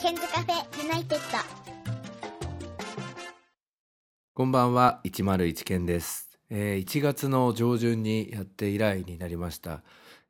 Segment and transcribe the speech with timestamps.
[0.00, 1.38] ケンズカフェユナイテッド。
[4.32, 9.82] こんばんは101件です、えー1月の上旬にやって以来になりました、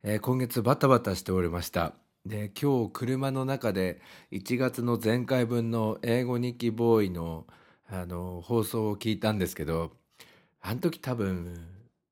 [0.03, 1.93] えー今月バタバタしておりました。
[2.25, 4.01] で今日車の中で
[4.33, 7.47] 1月の前回分の英語日記ボーイの
[7.89, 9.93] あの放送を聞いたんですけど
[10.59, 11.65] あの時多分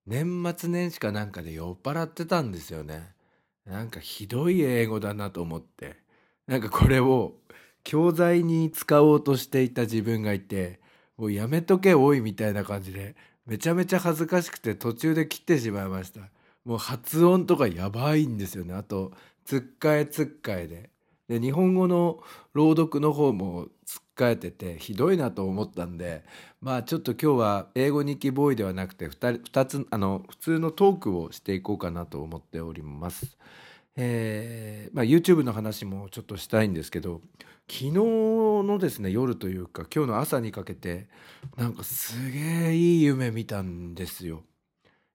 [0.07, 3.12] 年末年始かなんかで酔っ払ってたんですよね。
[3.66, 6.07] なんかひどい英語だなと思って。
[6.50, 7.36] なんかこれを
[7.84, 10.80] 教材に使おうとしていた自分がいて
[11.16, 16.21] もうやめとけおいみたいな感じでめちゃめちゃ恥ずかしくて途中で切ってしまいました。
[16.66, 18.74] もう発音とかやばいんですよね。
[18.74, 19.12] あと
[19.46, 20.90] つっかえつっかえで。
[21.28, 22.20] で日本語の
[22.54, 26.24] 朗読の方もつっかえててひどいなと思ったんで
[26.62, 33.38] まあちょっと今日は英語日記ボーイではなくて 2, 2つあの普通のトークをしていこうかなと思っております。
[34.02, 37.20] えーまあ、YouTube の話もちょっとしたいんですけど
[37.67, 41.10] 昨日のですね夜というか今日の朝にかけて
[41.58, 44.44] なんかすげえいい夢見たんですよ。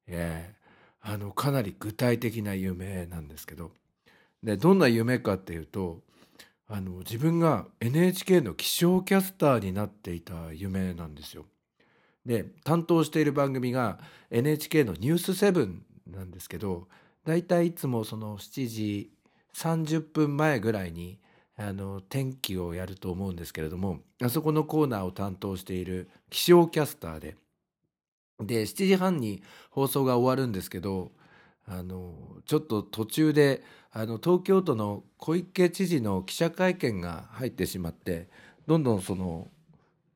[0.06, 0.64] えー
[1.06, 3.72] あのかなり具体的な夢なんですけど
[4.42, 6.00] でどんな夢かっていうと
[6.66, 11.44] あの自分が NHK の気象キャスターになっていた夢なんですよ。
[12.24, 13.98] で担当している番組が
[14.30, 16.88] NHK の「ニュース7なんですけど
[17.24, 19.10] だいたいいつもその7時
[19.54, 21.18] 30分前ぐらいに
[21.56, 27.36] あの天気をやると思うんですけれどもあそこのコーナーを担当している気象キャスターで
[28.40, 31.12] で7時半に放送が終わるんですけど
[31.66, 32.14] あの
[32.46, 38.28] ちょっと途中であの東京都の小池知事の記者会見が入ってしまって
[38.66, 39.48] どんどんその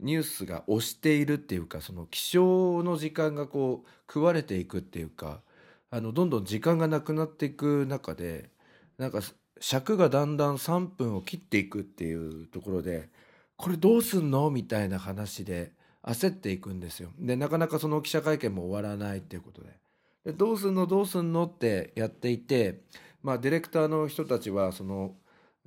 [0.00, 5.40] ニュースが押しているっていうかその気象の時間がこう食われていくっていうか
[5.90, 8.50] あのどんどん時間がなくなっていく中で
[8.98, 9.20] なんか
[9.60, 13.08] 尺がだんだん3分を切っていくっていうところで
[13.56, 15.72] これどうすんのみたいな話で
[16.02, 17.10] 焦っていくんですよ。
[17.18, 19.70] でなかなかその記者会見も終わらないっていうことで。
[20.24, 22.82] でどうすんのどうすんのってやっていて、
[23.22, 25.16] まあ、ディレクターの人たちはその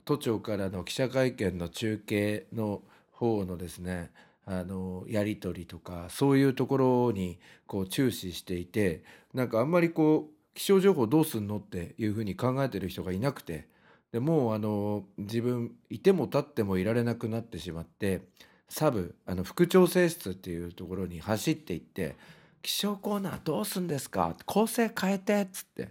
[0.05, 2.81] 都庁からの記者会見の中継の
[3.11, 4.11] 方のですね
[4.45, 9.03] あのやり取りとかそういうところにこう注視していて
[9.33, 13.67] なんかあんまりこう気象情報どうすんのっていうふうに考えてる人がいなくて
[14.11, 18.21] でもうあの自分いても立ってもいられなくなってしまって
[18.67, 22.15] サブあの副調整室っていうところに走っていって
[22.61, 24.35] 「気象コーナーどうすんですか？
[24.45, 25.89] 構成変えて」っつって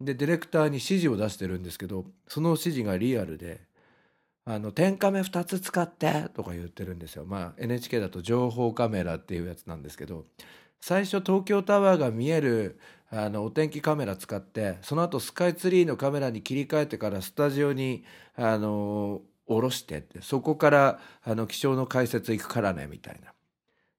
[0.00, 3.60] でディレクターに指示を出してるんですけどその指示がリアルで
[4.44, 7.24] 「あの天カメ2つ使って」とか言ってるんですよ。
[7.24, 10.26] まあ NHK だと情報カメラっていうやつなんですけど
[10.82, 12.76] 最初東京タワーが見える
[13.08, 18.02] あのお天気カメラ使ってその後スカイツリーのカメラに切り替えてからスタジオに
[18.34, 23.32] あの下ろしてってそこからあの気象の解説行くからねみたいな。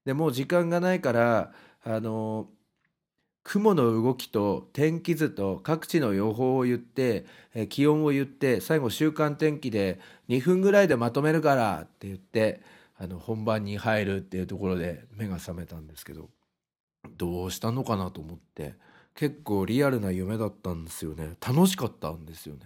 [0.03, 1.53] でもう時間がないから
[1.85, 2.49] あの
[3.43, 7.25] 雲の動きと天気図と各地の予報を言って
[7.69, 12.61] 気温を言って最後週間天気で2分ぐらいでまとめるからって言って
[12.97, 16.29] あの本番に入るっていうところで目が覚めたんですけど
[17.17, 18.75] どうしたのかなと思って
[19.15, 21.37] 結構リアルな夢だったんですよね。
[21.45, 22.61] 楽しかったんですよね。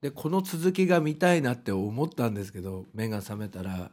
[0.00, 3.90] でこの続きが見たいなって思ったんですけど目が覚めたら、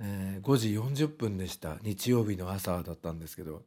[0.00, 0.72] えー5時
[1.04, 1.78] 40分でした。
[1.82, 3.62] 日曜日の朝だったんですけど。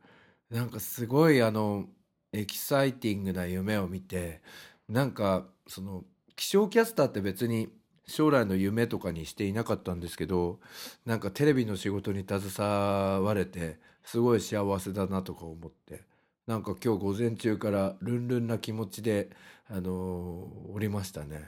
[0.50, 1.86] なんかすごいあの
[2.34, 4.42] エキサイティングな夢を見て
[4.88, 6.04] なんかその
[6.36, 7.70] 気象キャスターって別に
[8.06, 10.60] 将来の夢とかにしていなかったんですけど
[11.06, 16.02] なんかテレビの仕事に携われてすごい幸せだなとか思って
[16.48, 19.30] なんか今日午前中からルンルンな気持ちで
[19.70, 21.44] あのーおりましたね。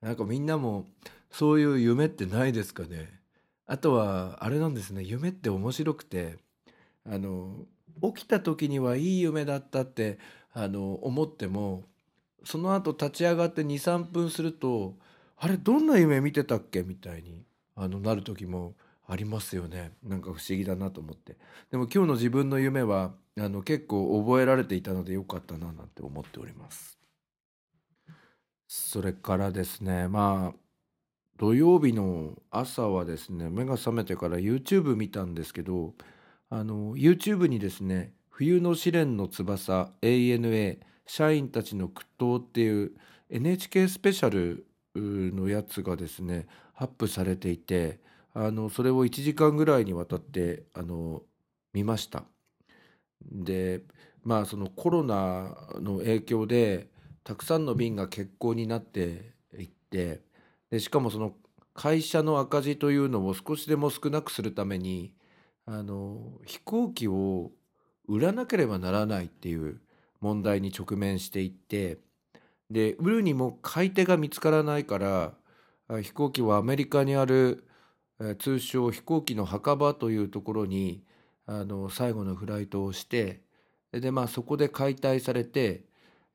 [0.00, 0.86] なんかみんなも
[1.32, 3.20] そういう夢ってないですかね
[3.66, 6.36] あとはあれなんですね夢って面白くて
[7.04, 7.66] あの
[8.14, 10.18] 起きた時にはいい夢だったって
[10.52, 11.82] あの思っても
[12.44, 14.94] その後立ち上がって23分すると
[15.36, 17.44] あれどんな夢見てたっけみたいに
[17.74, 18.74] あのなる時も
[19.08, 19.92] ありますよね。
[20.02, 21.36] なんか不思議だなと思って。
[21.70, 26.98] でも今日の自分の夢はあの結構覚えられていたのでよかったななんて思っております。
[28.68, 30.58] それからですねまあ
[31.38, 35.94] 土曜日の朝はですね目が覚めてから YouTube 見たんですけど
[36.50, 42.92] あの YouTube にですね「冬の試練の翼 ANA 社員たちの苦闘」っていう
[43.28, 48.00] NHK スペシャルのやつがですねアップされていて
[48.38, 51.22] あのそれを1時間ぐらいにわたってあの
[51.72, 52.24] 見ました。
[53.22, 53.80] で
[54.24, 56.90] まあそのコロナの影響で
[57.24, 60.20] たくさんの便が欠航になっていって
[60.70, 61.32] でしかもその
[61.72, 65.14] 会社の赤字というのを少しでも少なくするために
[65.64, 67.52] あの飛行機を
[68.06, 69.80] 売らなければならないっていう
[70.20, 72.00] 問題に直面していって
[72.70, 75.32] で売るにも買い手が見つからないから
[76.02, 77.66] 飛行機はアメリカにある
[78.38, 81.02] 通称飛行機の墓場というところに
[81.46, 83.40] あの最後のフライトをして
[83.92, 85.84] でまあそこで解体されて、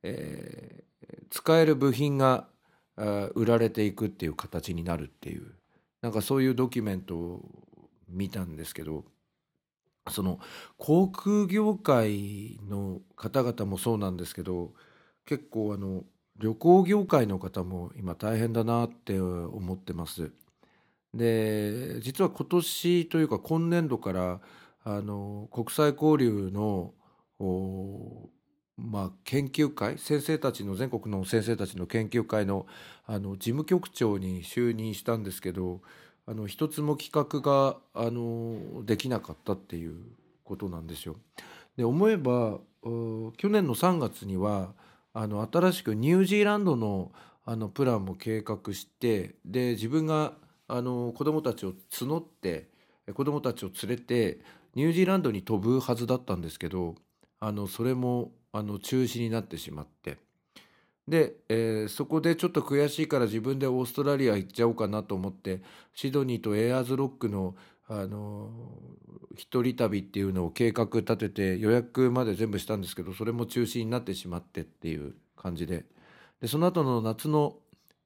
[0.03, 2.47] えー、使える部品が
[3.35, 5.53] 売られていくっていう形になるっていう
[6.01, 7.49] なんかそういうドキュメントを
[8.09, 9.05] 見たんですけど
[10.09, 10.39] その
[10.77, 14.73] 航空業界の方々もそうなんですけど
[15.25, 16.03] 結構あの
[16.37, 20.31] 旅行業界の方も今大変だなって思ってます。
[21.13, 24.39] で実は今年というか今年度から
[24.83, 26.93] あの国際交流の
[28.77, 32.65] まあ、研究会先生たちの全国の先生たちの研究会の
[33.05, 35.81] あの事務局長に就任したんですけど
[36.25, 39.95] あの一つも企画があのできなかったっていう
[40.43, 41.17] ことなんですよ。
[41.77, 44.73] で思えば去年の3月には
[45.13, 47.11] あの新しくニュージーランドの
[47.43, 50.33] あのプランも計画してで自分が
[50.73, 52.69] あの子どもたちを募って
[53.13, 54.39] 子どもたちを連れて
[54.73, 56.95] ニュージーランドに飛ぶはずだったんですけど
[57.41, 60.17] あのそれもあの中止になってしまって。
[61.07, 65.61] で、えー、そこでちょっと悔しいから自分でオーストラリア行っちゃおうかなと思って
[65.93, 67.55] シドニーとエアーズロックの
[67.89, 68.49] あの
[69.35, 75.83] 一人旅っていうのを計画立てて予約まで全部したんですけどそれも中止になってしまってっていう感じで。
[76.39, 77.57] でその後の夏の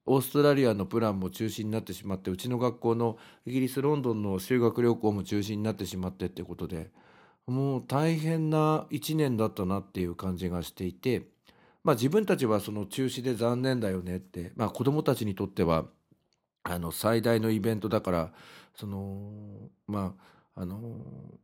[0.06, 6.90] オーストラリアのプランも中止になってしまってうちの学校のイギリス・ロンドンの修学旅行も中止になってしまってってことで
[7.46, 11.28] もう大変な1年だったなっていう感じがしていて
[11.84, 15.86] まあ自分たちはその中止で残念だよねってまあ子どもたちにとっては
[16.62, 18.32] あの最大のイベントだから
[18.74, 19.32] その
[19.86, 20.80] まああの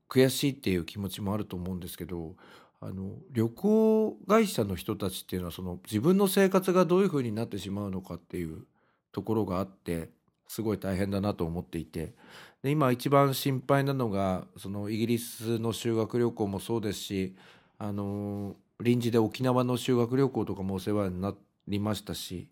[0.08, 2.34] 悔しいっていう気持ちもあると思うんですけど
[2.80, 8.64] あの旅行会社の人たちっていうのはその自分の生活がどういうふうになってしまうのかっていう
[9.12, 10.08] ところがあって
[10.48, 12.14] すごい大変だなと思っていて。
[12.62, 17.34] で今一番心配なのがそのイギリスの修学旅行もそうですし
[17.78, 21.34] あの臨時で沖縄の修学旅行とかもお世話にな
[21.66, 22.48] りましたし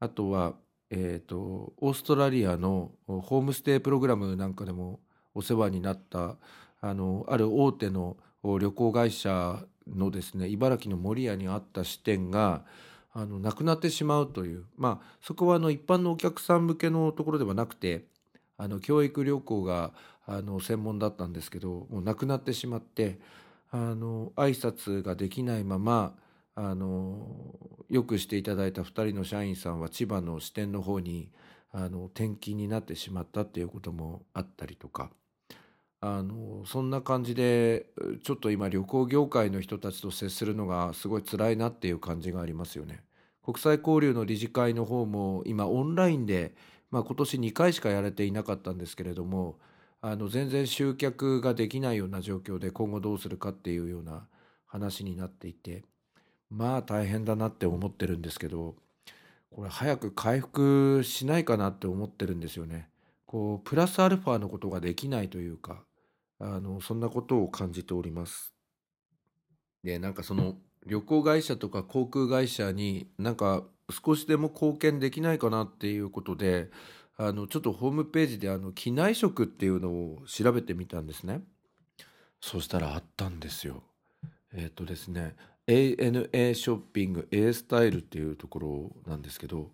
[0.00, 0.54] あとは、
[0.90, 4.98] えーと、オーストラリアのホームステイプログラムなんかでも
[5.34, 6.36] お世話になった
[6.80, 12.64] あのある大手の旅行会社のですね茨城の守谷にあった支店が
[13.12, 14.64] あのなくなってしまうという。
[14.76, 18.04] まあそこはあの一般のお客さん向けのところではなくて
[18.56, 19.92] あの教育旅行が
[20.26, 23.18] あの専門だったんですけどもうなくなってしまって
[23.70, 26.14] あの挨拶ができないまま
[26.54, 27.26] あの
[27.88, 31.30] よくしていただいた2人の社員さんは千葉の支店の方に
[31.72, 35.10] あの転勤になってしまったっていうこともあったりとか。
[36.06, 37.86] あのそんな感じで
[38.24, 43.02] ちょっと今旅行業界の人たちと接するのがすごい辛いなっていう感じがありますよね。
[43.42, 46.54] 国際交流の理事会の方も今オンラインで、
[46.90, 49.58] まあ、今年2回しかやれていなかったんですけれども
[50.02, 54.26] あの全然集客ができないような状況で今後どうするかっていうような
[54.66, 55.84] 話になっていて
[56.50, 58.74] まあ大変だなって思ってるんですけど
[59.50, 62.90] これ早く回復しないかなって思ってるんですよね。
[63.24, 65.82] こうプラスアルファのことができないというか
[66.44, 68.54] あのそんなことを感じております。
[69.82, 76.70] でなんかその旅行会社とか航空会社になんか少しでも貢献できないかなっていうことで
[77.16, 81.42] あのちょっとホームページであの機内食っていうのを調べてみたんですね。
[82.42, 83.82] そしたらあったんですよ。
[84.52, 85.36] えっ、とですね
[85.66, 89.70] ANA ショッピング A スタイルっていうところなんですけど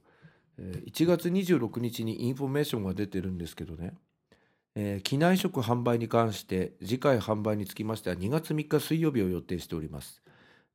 [0.61, 3.95] 1月26日にインフォメーションが出てるんですけどね、
[4.83, 10.23] えー、機内食販売に関して次回販売につきましては2月3日水曜日を予定しております。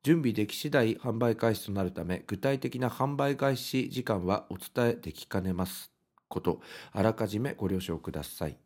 [0.04, 5.90] 準備でき次第販売開始となるため具体的な販売開始時間はお伝えできかねます
[6.28, 6.60] こと
[6.92, 8.56] あらかじめご了承ください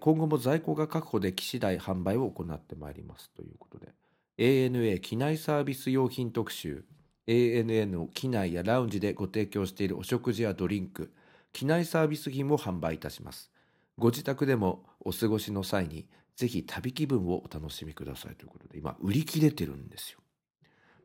[0.00, 3.94] 今後も在庫が確保でき次第販売を行ってまいりますということで
[4.36, 6.84] ANA 機内サービス用品特集
[7.26, 11.10] ANA の機内やラウンジでご提供しているお食事やドリンク
[11.54, 13.50] 機内サービス品を販売いたします
[13.98, 20.20] ご自宅でもお過ごしの際にぜひ旅気分をお楽しみくださいということで今売り切れてるんですよ。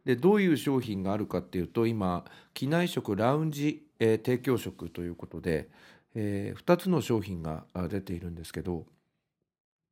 [0.03, 5.69] でどういう商品があるかっていうと今機内食ラウンジ、えー、提供食ということで、
[6.15, 8.85] えー、2つの商品が出ているんですけど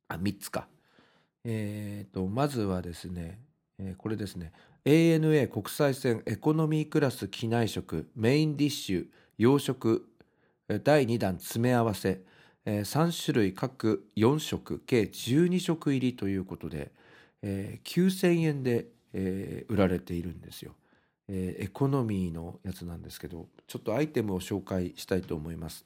[0.08, 0.66] あ3つか、
[1.44, 3.38] えーと、まずはですね、
[3.78, 4.52] えー、これですね。
[4.84, 9.06] ANA 国際線エコノミークラス機内食メインディッシュ
[9.38, 10.06] 洋食
[10.84, 12.22] 第2弾詰め合わせ、
[12.64, 16.92] えー3種類各4食計12食入りということで、
[17.42, 20.74] えー9000円で、売られているんですよ、
[21.28, 25.84] エコノミーのやつなんですけどちょっとアイテムを紹介したいと思います、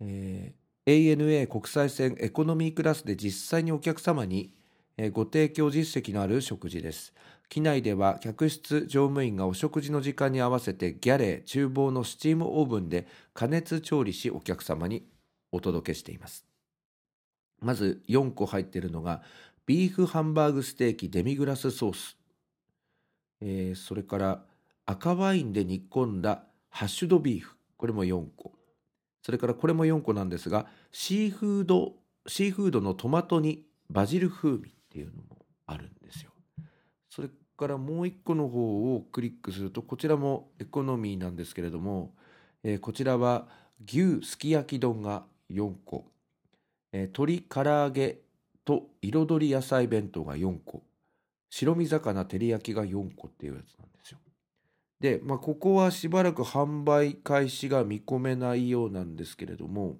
[0.00, 4.52] ANA 国際線エコノミークラスで実際にお客様に、
[5.12, 7.12] ご提供実績のある食事です。
[7.48, 15.04] 機内では客室乗務員がお食事の時間に合わせてギャレー厨房のスチームオーブンで加熱調理しお客様に
[15.52, 16.46] お届けしています。
[17.60, 19.22] まず4個入っているのが
[19.66, 22.16] ビーフハンバーグステーキデミグラスソース、
[23.40, 24.42] えーそれから
[24.84, 27.56] 赤ワインで煮込んだハッシュドビーフ。
[27.76, 28.52] これも4個。
[29.22, 31.94] それからこれも4個なんですがシーフード
[32.26, 36.30] シーフードのトマトにバジル風味っていうのもあるんですよ。
[37.08, 42.14] それからもう1個の方をクリックするとこちらもエコノミーなんですけれども、
[42.64, 43.48] えーこちらは
[43.86, 46.04] 牛すき焼き丼が4個、
[46.92, 48.18] えー鶏唐揚げ
[48.64, 50.82] と彩り野菜弁当が4個。
[51.50, 54.18] 白身魚照り焼きが4個っていうやつなんですよ。
[55.00, 59.98] で、まあ、ここはしばらく販売開始が見込めないようなんですけれども、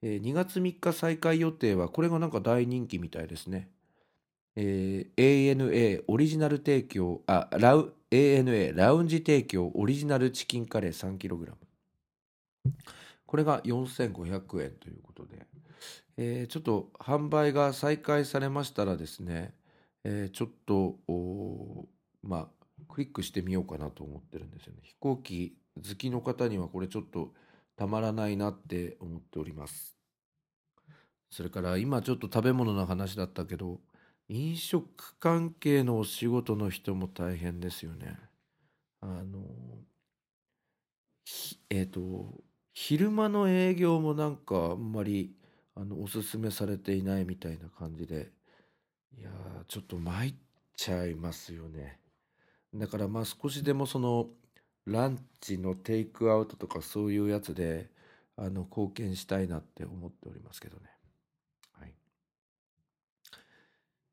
[0.00, 3.68] えー2月3日再開予定はこれがなんか大人気みたいですね。
[4.54, 11.52] えー ANA オリジナル提供あラウ ANA ラウンジ提供オリジナルチキンカレー 3kg
[13.26, 15.46] これが4500円ということで、
[16.16, 19.54] えーちょっと販売が再開されましたらですね、
[20.04, 20.98] えーちょっと
[22.22, 22.48] まあ
[22.88, 27.32] クリックしてみようかなと思ってるんですよね飛行機好きの方にはこれちょっと
[27.76, 29.96] たまらないなって思っております
[31.30, 33.80] それから今ちょっと食べ物の話だったけど
[34.28, 38.18] 飲食関係のお仕事の人も大変ですよね。
[39.00, 39.40] あの
[41.70, 42.42] えっ、と
[42.78, 45.34] 昼間の営業もなんかあんまり
[45.74, 48.30] あのおすすめされていないみたいな感じで
[49.18, 50.34] いやーちょっと参っ
[50.76, 51.98] ちゃいますよね。
[52.74, 54.28] だからまあ少しでもその
[54.86, 57.90] ランチのテイクアウトとかそういうやつで
[58.36, 60.82] あの貢献したいなって思っておりますけどね。
[61.72, 61.94] はい。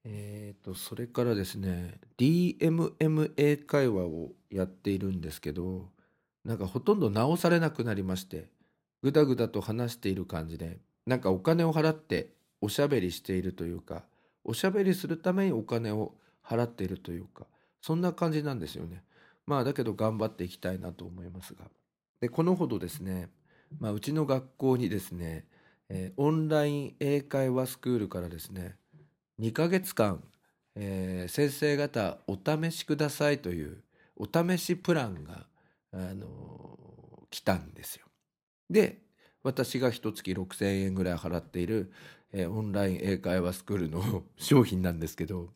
[0.06, 5.90] えーと、それからですね、DMM 英会話をやっているんですけど、
[6.46, 8.50] なんかほとんど直されなくなりまして、
[9.02, 12.30] ぐだぐだと話している感じで、なんかお金を払って
[12.62, 14.04] おしゃべりしているというか、
[14.44, 17.46] おしゃべりするためにお金を払っているというか、
[17.82, 19.04] そんな感じなんですよね。
[19.46, 21.66] まあだけど頑張っていきたいなと思いますが。
[22.22, 23.30] で、このほどですね、
[23.80, 25.46] まあうちの学校にですね、
[25.90, 28.78] えーオンライン英会話スクールからですね、
[29.40, 30.24] 2ヶ月間、
[30.76, 33.84] えー先生方お試しくださいという
[34.16, 35.46] お試しプランが、
[35.94, 36.78] あの
[37.30, 38.06] 来たんですよ。
[38.70, 39.02] で
[39.44, 41.92] 私が一月6,000円ぐらい払っている、
[42.32, 45.50] えーオンライン英会話スクールの商品なんですけど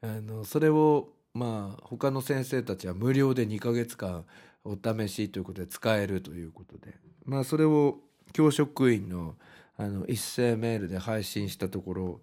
[0.00, 4.24] あのそれをまあ他の先生たちは無料で2ヶ月間
[4.64, 7.98] お試しということで使えるということでまあそれを
[8.32, 9.36] 教職員の
[9.76, 12.20] あの一斉メールで配信したところ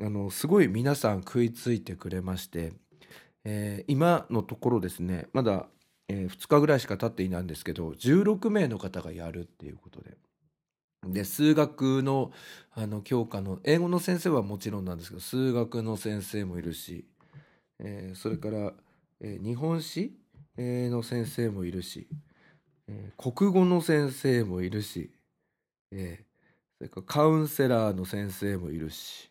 [0.00, 2.72] あのすごい皆さん食いついてくれまして、
[3.44, 5.66] えー今のところですねまだ、
[6.08, 10.16] え2日ぐらいしか経っていないんですけど16名の方がやるっていうことで。
[11.06, 12.32] で数学の
[12.72, 17.06] あの教科の英語の先生はもちろんなんですけど数学の先生もいるし、
[17.80, 18.72] えーそれから、
[19.20, 20.14] えー日本史、
[20.56, 22.08] えーの先生もいるし、
[22.88, 25.10] えー国語の先生もいるし、
[25.92, 26.24] えー
[26.78, 29.30] それからカウンセラーの先生もいるし、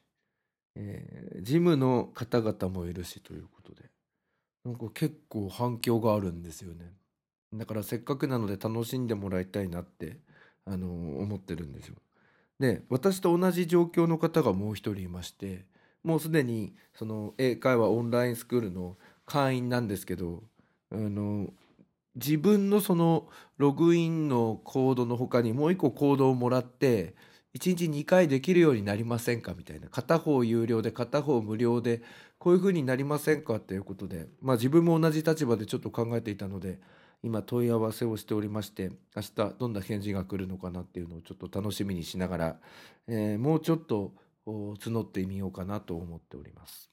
[0.75, 3.89] えー事務の方々もいるしということで
[4.65, 6.93] なんか結構反響があるんですよね。
[7.53, 10.17] だからせっかくなので楽しんでもらいたいなって、
[10.65, 10.87] あの
[11.19, 11.95] 思ってるんですよ。
[12.59, 15.65] で私と同じ状況の方がもう一人いまして
[16.03, 20.43] もうすでにその英会話オンラインスクールの会員なんですけど
[20.91, 21.51] あの
[22.15, 23.27] 自分のその
[23.57, 27.15] ログインのコードの他にもう一個コードをもらって
[27.53, 32.01] 1日2回できるようになりませんかみたいな片方有料で片方無料で
[32.39, 36.79] こういうふうになりませんかっていうことでまあ自分も同じ立場でちょっと考えていたので
[37.21, 42.59] 今問い合わせをしておりまして明日どんな返事が来るのかなっていうのをちょっと楽しみにしながら、
[43.07, 44.13] えーもうちょっと
[44.45, 46.91] 募ってみようかなと思っております。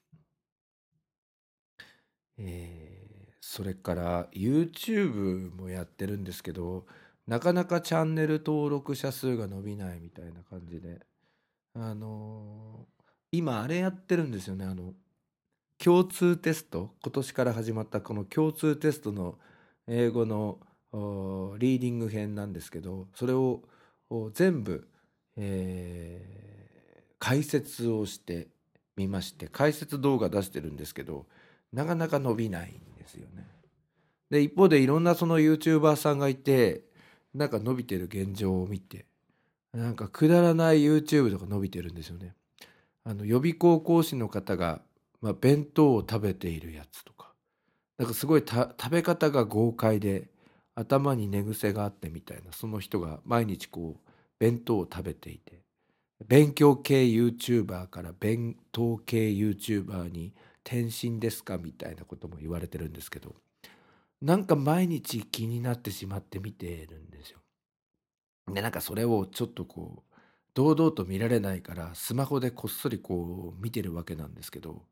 [2.37, 3.11] えー
[3.43, 6.85] それから YouTube もやってるんですけど
[7.31, 10.99] なかなかチャンネル登録者数が伸びないみたいな感じで。
[11.73, 13.01] あのー
[13.33, 14.65] 今あれやってるんですよね。
[14.65, 14.93] あの
[15.77, 16.93] 共通テスト。
[17.01, 19.39] 今年から始まったこの共通テストの
[19.87, 20.59] 英語の
[21.57, 23.61] リーディング編なんですけどそれを
[24.33, 24.85] 全部、
[25.37, 26.41] えー
[27.17, 28.47] 解説をして
[28.97, 31.27] みまして解説動画出してるんですけど
[31.71, 33.47] なかなか伸びないんですよね。
[34.31, 36.90] で一方でいろんなその YouTuber さんがいて
[37.33, 39.05] なんか伸びてる現状を見て
[39.73, 42.35] なんかくだらない YouTube とか伸びてるんですよね。
[43.03, 44.81] あの予備校講師の方が、
[45.21, 47.33] まあ、弁当を食べているやつとか。
[47.97, 50.29] なんかすごいた食べ方が豪快で
[50.75, 54.09] 頭に寝癖があってみたいなその人が毎日こう
[54.39, 55.61] 弁当を食べていて。
[56.27, 60.33] 勉強系 YouTuber から弁当系 YouTuber に
[60.63, 63.35] 転身ですかみたいなことも言われてるんですけど。
[64.21, 67.39] なんか毎日気になってしまって見てるんですよ。
[68.53, 70.15] でなんかそれをちょっとこう
[70.53, 74.83] 堂々と見られないからスマホでこっそりこう見てるわけなんですけど、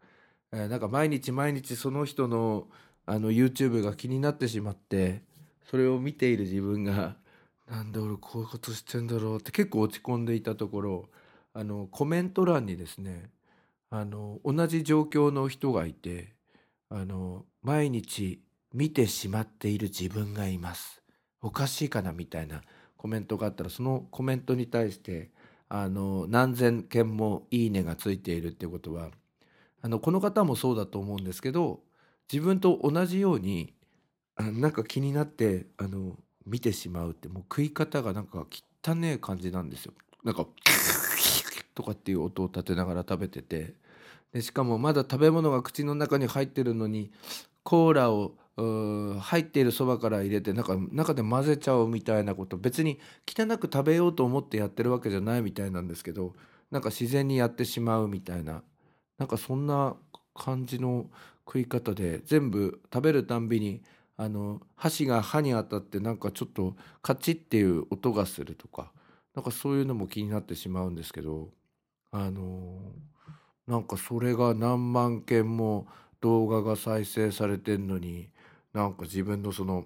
[0.52, 2.68] えーなんか毎日毎日その人の
[3.06, 5.24] あの YouTube が気になってしまって
[5.70, 7.18] それを見ている自分が
[7.68, 11.10] なんで俺こういうことしてんだろうって結構落ち込んでいたところ
[11.54, 13.32] あのコメント欄にですね
[13.90, 16.36] あの同じ状況の人がいて
[16.90, 18.42] あの毎日
[18.74, 21.02] 見てしまっている自分がいます
[21.42, 22.62] おかしいかなみたいな
[22.98, 25.32] コメントがあったらそのコメントに対して
[25.70, 29.10] あの何千件も「いいね」がついているっていうことは
[29.82, 31.82] あのこの方もそうだと思うんですけど
[32.32, 33.74] 自分と同じように
[34.36, 38.46] あなんか気になってあの見てしまうってもう食い方がなんか
[38.84, 39.94] 汚ねえ感じなんですよ。
[40.24, 40.48] なんか
[41.74, 43.76] とかっていう音を立てながら食べてて
[44.34, 47.12] でしかもまだ食べ物が口の中に入ってるのに
[47.64, 48.36] コーラを
[49.22, 56.34] 入っているそばから入れてなんか中で混ぜちゃうみたいなこと別に汚く食べようと思ってやってるわけじゃないみたいなんですけど
[56.72, 58.64] なんか自然にやってしまうみたいな
[59.18, 59.96] なんかそんな
[60.36, 61.10] 感じの
[61.46, 63.82] 食い方で全部食べるたんびに
[64.18, 68.92] あの箸が歯に当たってなんかちょっとカチッっていう音がするとか
[69.36, 71.50] なんかそういうのも気になってしまうんですけど
[72.12, 72.80] あの
[73.68, 75.88] なんかそれが何万件も
[76.22, 78.30] 動画が再生されてんのに
[78.74, 79.86] なんか自分のその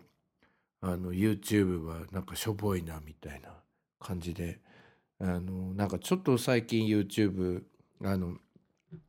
[0.81, 3.49] あの YouTube はなんかしょぼいなみたいな
[3.99, 4.59] 感じで
[5.19, 7.63] あのなんかちょっと最近 YouTube
[8.03, 8.35] あの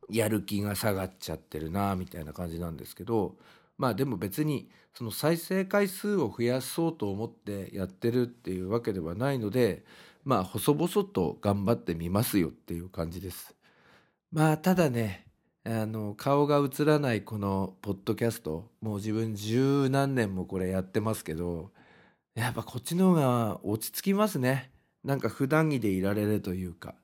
[0.09, 3.35] やる気が下がっちゃってるなみたいな感じなんですけど
[3.77, 9.83] まあでも別にその再生回数を増やそうと思ってやってるっていうわけではないので
[10.23, 13.53] まあ細々と頑張ってみますよっていう感じです。
[14.31, 15.25] まあただね
[15.67, 18.69] あの顔が映らないこのポッドキャスト。
[18.81, 21.71] もう自分十何年もこれやってますけど
[22.35, 24.71] やっぱこっちの方が落ち着きますね。
[25.03, 26.95] なんか普段着でいられるというか。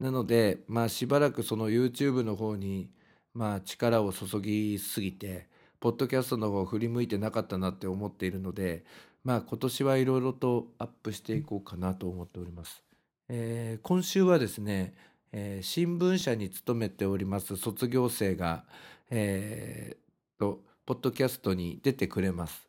[0.00, 2.90] なのでまあしばらくその YouTube の方に
[3.34, 8.84] まあ力を注ぎすぎてポッドキャストの方振り向いてなかったなって思っているので
[9.22, 12.82] まあ今年はいろいろとアップしていこうかなと思っております。
[13.28, 14.94] えー今週はですね
[15.32, 18.64] えー新聞社に勤めております卒業生が、
[19.10, 22.68] えーとポッドキャストに出てくれます。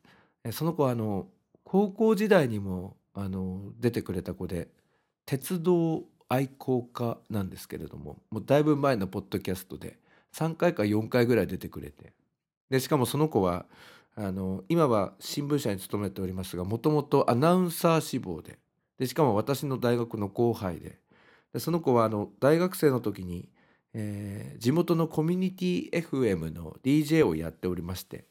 [0.52, 1.26] その子はあの
[1.64, 4.68] 高校時代にもあの出てくれた子で
[5.26, 9.98] 鉄道愛好家なんですけれどももうだいぶ前のポッドキャストで
[10.34, 12.12] 3回か4回ぐらい出てくれて
[12.70, 13.66] でしかもその子は
[14.16, 18.58] あの今は新聞社に勤めておりますがもともとアナウンサー志望で
[18.98, 20.98] でしかも私の大学の後輩で
[21.52, 23.48] でその子はあの大学生の時に、
[23.94, 28.26] えー地元のコミュニティ FM の DJ をやっておりまして、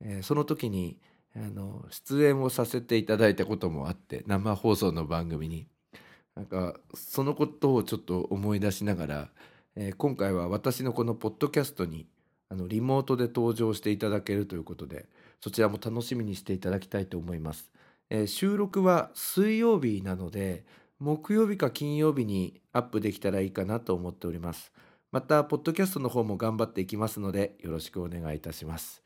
[0.00, 0.98] えーその時に
[1.36, 5.66] あの出演をさせていただいたこともあって生放送の番組に
[6.34, 9.28] なんかそのことをちょっと思い出しながら、
[9.76, 12.06] えー今回は私のこのポッドキャストに
[12.48, 15.06] あのリモートで登場していただけるということで
[15.40, 17.70] そちらも楽しみにしていただきたいと思います。
[18.10, 20.64] えー収録は水曜日なので
[20.98, 24.72] 木曜日か金曜日にアップできたらいいかなと思っております。
[25.12, 29.02] また、ポッドキャストの方も頑張っていきますので、よろしくお願いいたします。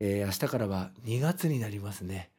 [0.00, 2.30] えー明日からは2月になりますね。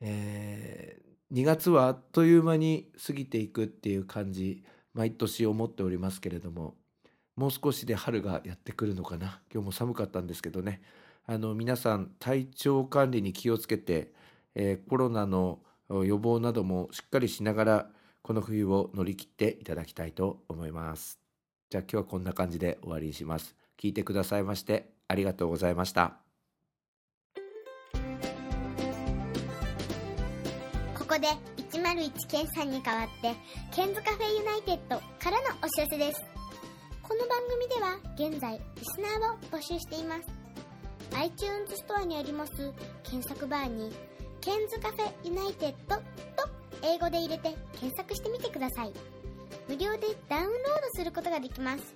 [0.00, 1.00] え
[1.32, 6.74] 2月はあっという間に過ぎていくっていう感じ、毎年思っておりますけれども、
[7.36, 9.40] もう少しで春がやってくるのかな。
[9.52, 10.82] 今日も寒かったんですけどね。
[11.26, 14.12] あの、皆さん、体調管理に気をつけて、
[14.56, 17.90] えーコロナの予防などもしっかりしながら、
[18.22, 21.18] この冬を乗り切っていただきたいと思います。
[21.70, 23.54] じゃあ今日はこんな感じで終わりにします。
[23.78, 26.18] 聞いてくださいましてありがとうございました。
[30.94, 31.28] ここで
[31.72, 33.34] 101ケンさんに代わって
[33.70, 36.24] ケンズカフェユナイテッドからのお知らせです
[37.02, 37.98] この番組では
[38.30, 40.22] 現在リスナーを募集しています
[41.16, 42.52] iTunes ストアにあります
[43.02, 43.92] 検索バーに
[44.40, 45.96] ケンズカフェユナイテッド
[46.82, 48.92] 英語で入れて検索してみてください。
[49.68, 50.54] 無料でダウンロード
[50.94, 51.94] することができます。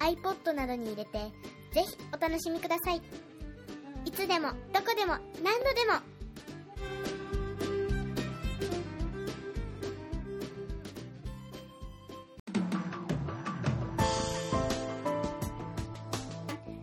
[0.00, 1.18] iPod などに入れて、
[1.72, 3.02] ぜひお楽しみください。
[4.04, 6.14] いつでも、どこでも、何度でも。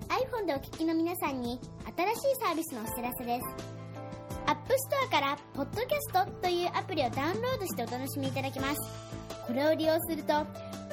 [0.10, 1.60] iPhone でお聞きの皆さんに
[1.96, 3.81] 新しいサービスのお知らせです。
[4.72, 8.80] App Store からポッドキャストというアプリをダウンロードしてお楽しみいただけます。
[9.46, 10.34] これを利用すると、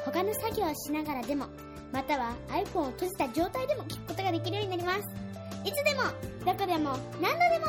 [0.04, 1.46] 他の作業をしながらでも、
[1.92, 5.00] または iPhone を閉じた状態でも聞くことができるようになります。
[5.64, 6.02] いつでも、
[6.44, 7.66] どこでも、何度でも